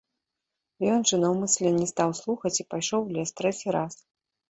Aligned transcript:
Ён 0.93 1.05
жа 1.11 1.19
наўмысля 1.25 1.75
не 1.77 1.87
стаў 1.93 2.17
слухаць 2.23 2.55
і 2.61 2.69
пайшоў 2.75 3.01
у 3.09 3.15
лес 3.15 3.29
трэці 3.39 3.67
раз. 3.81 3.93